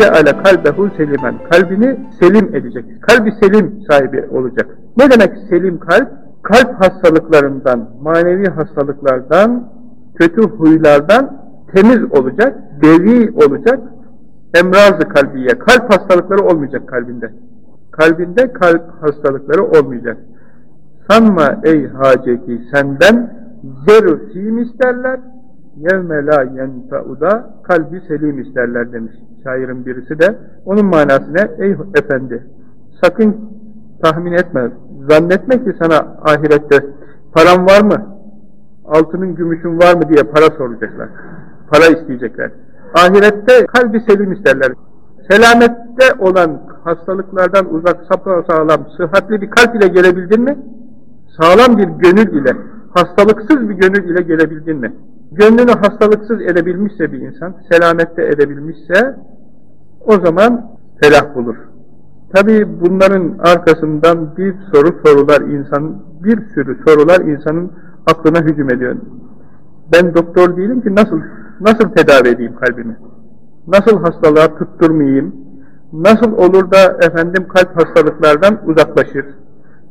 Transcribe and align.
ceale 0.00 0.42
kalbehu 0.42 0.90
selimen. 0.96 1.34
Kalbini 1.50 2.00
selim 2.20 2.54
edecek. 2.54 2.84
Kalbi 3.02 3.32
selim 3.42 3.82
sahibi 3.90 4.26
olacak. 4.30 4.66
Ne 4.98 5.10
demek 5.10 5.32
selim 5.50 5.78
kalp? 5.78 6.08
Kalp 6.42 6.74
hastalıklarından, 6.82 7.90
manevi 8.02 8.46
hastalıklardan, 8.50 9.68
kötü 10.14 10.42
huylardan 10.42 11.40
temiz 11.74 12.12
olacak, 12.12 12.56
beri 12.82 13.30
olacak, 13.30 13.80
emrazı 14.54 14.98
kalbiye, 14.98 15.48
kalp 15.48 15.92
hastalıkları 15.92 16.44
olmayacak 16.44 16.88
kalbinde. 16.88 17.32
Kalbinde 17.90 18.52
kalp 18.52 18.82
hastalıkları 19.02 19.64
olmayacak. 19.64 20.16
Sanma 21.10 21.60
ey 21.64 21.86
haceti 21.86 22.60
senden 22.74 23.40
sim 24.32 24.58
isterler, 24.58 25.20
yevme 25.76 26.26
la 26.26 26.42
yenfeuda 26.42 27.50
kalbi 27.62 28.00
selim 28.08 28.40
isterler 28.40 28.92
demiş 28.92 29.12
şairin 29.44 29.86
birisi 29.86 30.18
de. 30.18 30.38
Onun 30.64 30.86
manası 30.86 31.34
ne? 31.34 31.64
Ey 31.64 31.76
efendi 31.94 32.46
sakın 33.04 33.36
tahmin 34.02 34.32
etme, 34.32 34.70
zannetme 35.10 35.64
ki 35.64 35.76
sana 35.82 35.96
ahirette 36.22 36.86
param 37.34 37.66
var 37.66 37.82
mı? 37.82 38.20
Altının, 38.84 39.34
gümüşün 39.34 39.78
var 39.78 39.94
mı 39.94 40.02
diye 40.08 40.22
para 40.22 40.56
soracaklar. 40.58 41.08
Para 41.70 41.86
isteyecekler. 41.86 42.50
Ahirette 42.94 43.66
kalbi 43.66 44.00
selim 44.08 44.32
isterler. 44.32 44.72
Selamette 45.30 46.14
olan 46.18 46.62
hastalıklardan 46.84 47.74
uzak, 47.74 47.96
sağlam, 48.50 48.86
sıhhatli 48.96 49.40
bir 49.40 49.50
kalp 49.50 49.76
ile 49.76 49.88
gelebildin 49.88 50.40
mi? 50.42 50.58
Sağlam 51.40 51.78
bir 51.78 51.84
gönül 51.84 52.42
ile, 52.42 52.56
hastalıksız 52.94 53.68
bir 53.68 53.74
gönül 53.74 54.10
ile 54.10 54.22
gelebildin 54.22 54.76
mi? 54.76 54.92
Gönlünü 55.32 55.70
hastalıksız 55.70 56.40
edebilmişse 56.40 57.12
bir 57.12 57.20
insan, 57.20 57.54
selamette 57.72 58.26
edebilmişse, 58.26 59.16
o 60.06 60.12
zaman 60.12 60.70
felah 61.02 61.34
bulur. 61.34 61.56
Tabi 62.34 62.80
bunların 62.80 63.38
arkasından 63.38 64.36
bir 64.36 64.54
soru 64.72 65.00
sorular 65.04 65.40
insan, 65.40 66.02
bir 66.24 66.48
sürü 66.54 66.78
sorular 66.86 67.20
insanın 67.20 67.72
aklına 68.06 68.38
hücum 68.40 68.70
ediyor. 68.70 68.96
Ben 69.92 70.14
doktor 70.14 70.56
değilim 70.56 70.80
ki 70.80 70.94
nasıl 70.94 71.20
nasıl 71.60 71.88
tedavi 71.88 72.28
edeyim 72.28 72.54
kalbimi? 72.56 72.96
Nasıl 73.66 74.00
hastalığa 74.02 74.58
tutturmayayım? 74.58 75.34
Nasıl 75.92 76.32
olur 76.32 76.70
da 76.70 77.06
efendim 77.06 77.48
kalp 77.48 77.76
hastalıklardan 77.76 78.58
uzaklaşır? 78.66 79.24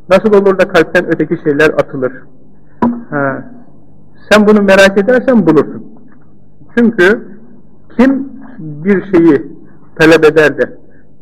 Nasıl 0.09 0.33
olur 0.33 0.59
da 0.59 0.67
kalpten 0.67 1.05
öteki 1.07 1.37
şeyler 1.43 1.69
atılır? 1.69 2.13
Ha. 3.09 3.43
Sen 4.31 4.47
bunu 4.47 4.61
merak 4.61 4.97
edersen 4.97 5.47
bulursun. 5.47 5.85
Çünkü 6.77 7.27
kim 7.97 8.29
bir 8.59 9.11
şeyi 9.11 9.51
talep 9.99 10.25
eder 10.25 10.57
de 10.57 10.77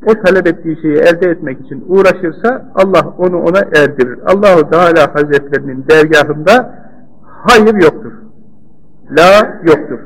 o 0.05 0.13
talep 0.23 0.47
ettiği 0.47 0.81
şeyi 0.81 0.97
elde 0.97 1.29
etmek 1.29 1.61
için 1.61 1.85
uğraşırsa 1.87 2.71
Allah 2.75 3.13
onu 3.17 3.37
ona 3.37 3.59
erdirir. 3.59 4.19
Allahu 4.25 4.69
Teala 4.69 5.15
Hazretlerinin 5.15 5.85
dergahında 5.89 6.75
hayır 7.23 7.73
yoktur. 7.73 8.11
La 9.11 9.59
yoktur. 9.63 9.99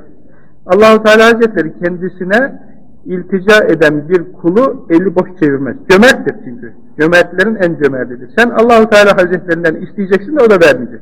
Allahu 0.66 1.04
Teala 1.04 1.26
Hazretleri 1.26 1.74
kendisine 1.84 2.62
iltica 3.06 3.64
eden 3.64 4.10
bir 4.10 4.34
kulu 4.34 4.88
eli 4.90 5.16
boş 5.16 5.30
çevirmez. 5.40 5.76
Cömerttir 5.90 6.36
çünkü. 6.46 6.74
Cömertlerin 7.00 7.56
en 7.56 7.84
cömertidir. 7.84 8.30
Sen 8.38 8.50
Allahu 8.50 8.90
Teala 8.90 9.12
Hazretlerinden 9.18 9.76
isteyeceksin 9.76 10.38
de 10.38 10.44
o 10.44 10.50
da 10.50 10.60
vermeyecek. 10.68 11.02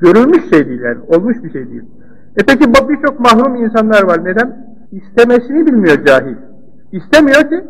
Görülmüş 0.00 0.50
şey 0.50 0.68
değil 0.68 0.80
yani. 0.80 0.98
Olmuş 1.08 1.36
bir 1.44 1.52
şey 1.52 1.70
değil. 1.70 1.82
E 2.36 2.42
peki 2.46 2.72
birçok 2.88 3.20
mahrum 3.20 3.56
insanlar 3.56 4.02
var. 4.02 4.24
Neden? 4.24 4.66
İstemesini 4.92 5.66
bilmiyor 5.66 6.04
cahil. 6.06 6.36
İstemiyor 6.92 7.50
ki. 7.50 7.64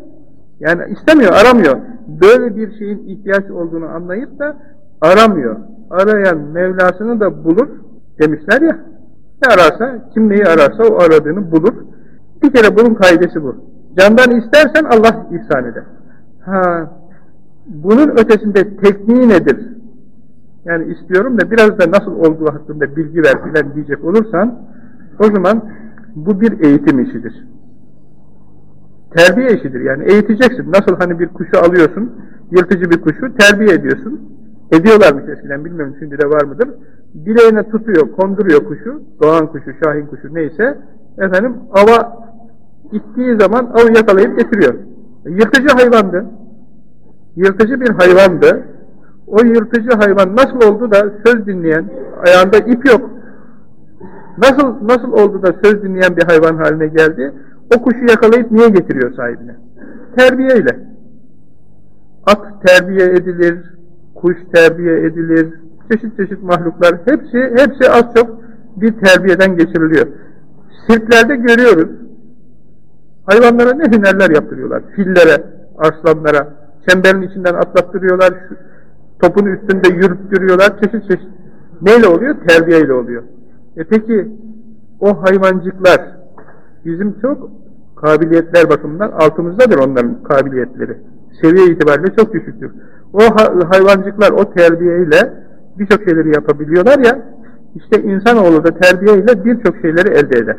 Yani 0.61 0.83
istemiyor, 0.93 1.33
aramıyor. 1.33 1.77
Böyle 2.23 2.57
bir 2.57 2.79
şeyin 2.79 2.99
ihtiyaç 3.07 3.51
olduğunu 3.51 3.87
anlayıp 3.87 4.39
da 4.39 4.57
aramıyor. 5.01 5.57
Arayan 5.91 6.39
Mevlasını 6.39 7.21
da 7.21 7.45
bulur 7.45 7.69
demişler 8.21 8.63
ya. 8.63 8.79
Ne 9.43 9.55
ararsa, 9.55 10.09
kim 10.15 10.29
neyi 10.29 10.45
ararsa 10.45 10.85
o 10.85 10.99
aradığını 10.99 11.53
bulur. 11.53 11.75
Bir 12.43 12.53
kere 12.53 12.77
bunun 12.77 12.95
kaidesi 12.95 13.43
bu. 13.43 13.57
Candan 13.99 14.31
istersen 14.31 14.85
Allah 14.85 15.27
ihsan 15.31 15.65
eder. 15.65 15.85
Ha, 16.45 16.91
bunun 17.67 18.09
ötesinde 18.09 18.77
tekniği 18.77 19.29
nedir? 19.29 19.80
Yani 20.65 20.93
istiyorum 20.93 21.41
da 21.41 21.51
biraz 21.51 21.79
da 21.79 21.91
nasıl 21.91 22.13
olduğu 22.13 22.47
hakkında 22.47 22.97
bilgi 22.97 23.23
ver 23.23 23.35
filan 23.45 23.75
diyecek 23.75 24.05
olursan 24.05 24.63
o 25.19 25.25
zaman 25.25 25.71
bu 26.15 26.41
bir 26.41 26.61
eğitim 26.61 27.01
işidir. 27.01 27.47
Terbiye 29.17 29.51
işidir 29.51 29.81
yani 29.81 30.05
eğiteceksin. 30.05 30.73
Nasıl 30.73 30.97
hani 30.99 31.19
bir 31.21 31.29
kuşu 31.29 31.59
alıyorsun, 31.59 32.13
yırtıcı 32.51 32.91
bir 32.91 33.01
kuşu 33.01 33.35
terbiye 33.39 33.75
ediyorsun. 33.75 34.21
Ediyorlarmış 34.73 35.25
eskiden 35.29 35.65
bilmiyorum 35.65 35.95
şimdi 35.99 36.19
de 36.19 36.27
var 36.31 36.45
mıdır. 36.45 36.69
Bileğine 37.15 37.71
tutuyor, 37.71 38.13
konduruyor 38.13 38.65
kuşu, 38.65 39.03
doğan 39.23 39.47
kuşu, 39.47 39.71
şahin 39.85 40.07
kuşu 40.07 40.35
neyse. 40.35 40.79
Efendim 41.19 41.57
ava 41.73 42.21
gittiği 42.93 43.37
zaman 43.41 43.65
avı 43.65 43.97
yakalayıp 43.97 44.39
getiriyor. 44.39 44.75
Yırtıcı 45.25 45.69
hayvandı. 45.77 46.25
Yırtıcı 47.37 47.81
bir 47.81 47.89
hayvandı. 47.89 48.63
O 49.31 49.45
yırtıcı 49.45 49.91
hayvan 49.97 50.37
nasıl 50.37 50.73
oldu 50.73 50.91
da 50.91 51.11
söz 51.27 51.47
dinleyen, 51.47 51.85
ayağında 52.27 52.57
ip 52.57 52.87
yok. 52.87 53.11
Nasıl 54.39 54.87
nasıl 54.89 55.13
oldu 55.13 55.43
da 55.43 55.55
söz 55.65 55.83
dinleyen 55.83 56.17
bir 56.17 56.23
hayvan 56.23 56.57
haline 56.57 56.87
geldi? 56.87 57.33
O 57.77 57.83
kuşu 57.83 58.05
yakalayıp 58.09 58.51
niye 58.51 58.69
getiriyor 58.69 59.15
sahibine? 59.15 59.57
Terbiyeyle. 60.17 60.81
At 62.27 62.67
terbiye 62.67 63.07
edilir, 63.07 63.75
kuş 64.15 64.37
terbiye 64.55 65.01
edilir, 65.01 65.55
çeşit 65.91 66.17
çeşit 66.17 66.43
mahluklar 66.43 66.93
hepsi 67.05 67.39
hepsi 67.57 67.91
az 67.91 68.05
çok 68.17 68.41
bir 68.77 68.93
terbiyeden 68.93 69.57
geçiriliyor. 69.57 70.07
Sirklerde 70.87 71.37
görüyoruz. 71.37 71.91
Hayvanlara 73.27 73.73
ne 73.73 73.85
hünerler 73.85 74.31
yaptırıyorlar. 74.31 74.83
Fillere, 74.97 75.45
arslanlara, 75.79 76.49
çemberin 76.89 77.23
içinden 77.23 77.55
atlattırıyorlar, 77.55 78.35
topun 79.23 79.47
üstünde 79.47 79.95
yürüttürüyorlar, 79.95 80.81
çeşit 80.81 81.11
çeşit. 81.11 81.29
Neyle 81.83 82.07
oluyor? 82.07 82.35
Terbiyeyle 82.49 82.93
oluyor. 82.93 83.23
E 83.77 83.85
peki 83.85 84.29
o 85.01 85.23
hayvancıklar 85.23 86.01
bizim 86.85 87.21
çok 87.21 87.51
kabiliyetler 87.97 88.71
bakımından 88.71 89.11
altımızdadır 89.11 89.79
onların 89.79 90.23
kabiliyetleri. 90.23 90.97
Seviye 91.43 91.67
itibariyle 91.67 92.15
çok 92.17 92.35
düşüktür. 92.35 92.71
O 93.13 93.21
hayvancıklar 93.71 94.31
o 94.31 94.53
terbiyeyle 94.53 95.33
birçok 95.79 96.05
şeyleri 96.05 96.35
yapabiliyorlar 96.35 96.99
ya, 96.99 97.23
işte 97.75 98.03
insanoğlu 98.03 98.65
da 98.65 98.71
terbiyeyle 98.71 99.45
birçok 99.45 99.77
şeyleri 99.77 100.09
elde 100.09 100.39
eder. 100.39 100.57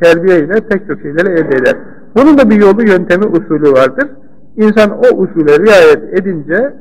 Terbiyeyle 0.00 0.52
pek 0.52 0.88
çok 0.88 1.00
şeyleri 1.00 1.28
elde 1.28 1.56
eder. 1.56 1.76
Bunun 2.16 2.38
da 2.38 2.50
bir 2.50 2.60
yolu, 2.60 2.82
yöntemi, 2.82 3.26
usulü 3.26 3.72
vardır. 3.72 4.08
İnsan 4.56 4.90
o 4.90 5.16
usule 5.16 5.58
riayet 5.58 6.20
edince 6.20 6.74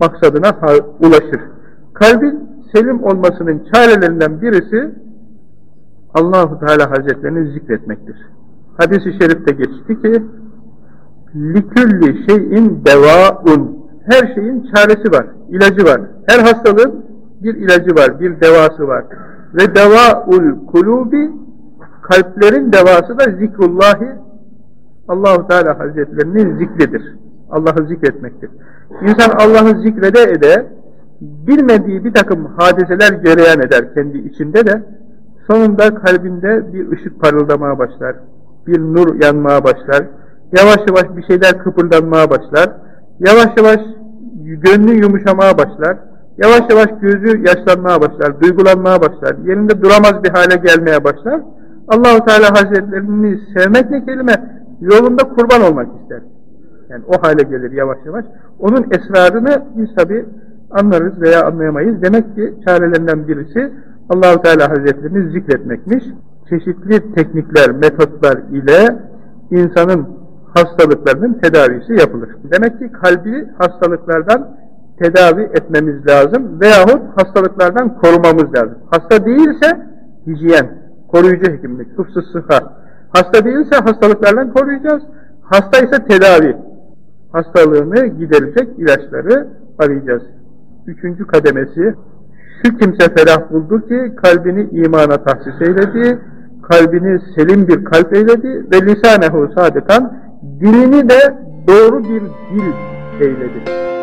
maksadına 0.00 0.56
ulaşır. 1.00 1.40
Kalbin 1.94 2.48
selim 2.74 3.04
olmasının 3.04 3.62
çarelerinden 3.72 4.40
birisi 4.40 4.94
Allahu 6.14 6.66
Teala 6.66 6.90
Hazretlerini 6.90 7.52
zikretmektir. 7.52 8.16
Hadis-i 8.78 9.12
şerifte 9.12 9.52
geçti 9.52 10.02
ki 10.02 10.22
likülli 11.34 12.26
şeyin 12.28 12.84
devaun 12.84 13.84
her 14.10 14.34
şeyin 14.34 14.70
çaresi 14.74 15.12
var, 15.12 15.26
ilacı 15.48 15.84
var. 15.84 16.00
Her 16.26 16.38
hastalığın 16.38 17.04
bir 17.42 17.54
ilacı 17.54 17.94
var, 17.94 18.20
bir 18.20 18.40
devası 18.40 18.88
var. 18.88 19.04
Ve 19.54 19.74
devaul 19.74 20.66
kulubi 20.66 21.30
kalplerin 22.02 22.72
devası 22.72 23.18
da 23.18 23.24
zikrullahi 23.38 24.08
Allahu 25.08 25.48
Teala 25.48 25.78
Hazretlerinin 25.78 26.58
zikridir. 26.58 27.16
Allah'ı 27.54 27.86
zikretmektir. 27.88 28.50
İnsan 29.02 29.30
Allah'ı 29.30 29.82
zikrede 29.82 30.22
ede 30.22 30.66
bilmediği 31.20 32.04
bir 32.04 32.14
takım 32.14 32.46
hadiseler 32.56 33.24
cereyan 33.24 33.60
eder 33.60 33.94
kendi 33.94 34.18
içinde 34.18 34.66
de 34.66 34.82
sonunda 35.46 35.94
kalbinde 35.94 36.72
bir 36.72 36.92
ışık 36.92 37.20
parıldamaya 37.20 37.78
başlar. 37.78 38.16
Bir 38.66 38.80
nur 38.80 39.22
yanmaya 39.22 39.64
başlar. 39.64 40.06
Yavaş 40.58 40.78
yavaş 40.88 41.16
bir 41.16 41.22
şeyler 41.22 41.58
kıpırdanmaya 41.58 42.30
başlar. 42.30 42.72
Yavaş 43.20 43.48
yavaş 43.56 43.80
gönlü 44.44 44.92
yumuşamaya 45.02 45.58
başlar. 45.58 45.96
Yavaş 46.38 46.60
yavaş 46.70 47.00
gözü 47.00 47.44
yaşlanmaya 47.46 48.00
başlar, 48.00 48.40
duygulanmaya 48.40 49.00
başlar. 49.00 49.36
Yerinde 49.46 49.82
duramaz 49.82 50.24
bir 50.24 50.30
hale 50.30 50.56
gelmeye 50.56 51.04
başlar. 51.04 51.40
Allahu 51.88 52.24
Teala 52.24 52.50
Hazretlerini 52.50 53.40
sevmek 53.56 53.90
ne 53.90 54.04
kelime? 54.04 54.32
Yolunda 54.80 55.22
kurban 55.22 55.62
olmak 55.62 55.86
ister. 56.02 56.20
Yani 56.88 57.04
o 57.08 57.22
hale 57.22 57.42
gelir 57.42 57.72
yavaş 57.72 57.98
yavaş. 58.06 58.24
Onun 58.58 58.86
esrarını 58.90 59.64
biz 59.76 59.94
tabi 59.94 60.24
anlarız 60.70 61.20
veya 61.20 61.46
anlayamayız. 61.46 62.02
Demek 62.02 62.34
ki 62.34 62.54
çarelerinden 62.66 63.28
birisi 63.28 63.72
Allahu 64.08 64.42
Teala 64.42 64.70
Hazretlerini 64.70 65.32
zikretmekmiş. 65.32 66.04
Çeşitli 66.48 67.14
teknikler, 67.14 67.70
metotlar 67.70 68.36
ile 68.52 68.98
insanın 69.50 70.08
hastalıklarının 70.54 71.34
tedavisi 71.34 71.92
yapılır. 71.92 72.28
Demek 72.52 72.78
ki 72.78 72.92
kalbi 72.92 73.48
hastalıklardan 73.58 74.56
tedavi 75.02 75.42
etmemiz 75.42 76.06
lazım 76.06 76.60
veyahut 76.60 77.02
hastalıklardan 77.16 77.98
korumamız 78.00 78.54
lazım. 78.54 78.78
Hasta 78.90 79.24
değilse 79.24 79.86
hijyen, 80.26 80.66
koruyucu 81.08 81.52
hekimlik, 81.52 81.98
hıfzı 81.98 82.22
sıhha. 82.32 82.72
Hasta 83.08 83.44
değilse 83.44 83.76
hastalıklardan 83.76 84.52
koruyacağız. 84.52 85.02
Hasta 85.42 85.78
ise 85.78 86.04
tedavi. 86.08 86.56
Hastalığını 87.34 88.06
giderecek 88.06 88.68
ilaçları 88.78 89.48
arayacağız. 89.78 90.22
Üçüncü 90.86 91.26
kademesi, 91.26 91.94
şu 92.62 92.78
kimse 92.78 93.14
ferah 93.14 93.50
buldu 93.50 93.88
ki 93.88 94.12
kalbini 94.16 94.68
imana 94.70 95.24
tahsis 95.24 95.60
eyledi, 95.60 96.18
kalbini 96.62 97.20
selim 97.36 97.68
bir 97.68 97.84
kalp 97.84 98.16
eyledi 98.16 98.66
ve 98.72 98.86
lisanehu 98.86 99.52
sadıkan 99.54 100.18
dilini 100.60 101.08
de 101.08 101.34
doğru 101.68 102.04
bir 102.04 102.20
dil 102.20 102.72
eyledi. 103.20 103.93